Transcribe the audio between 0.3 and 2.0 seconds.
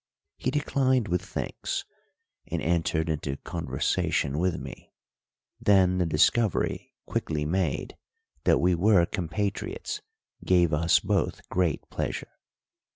He declined with thanks,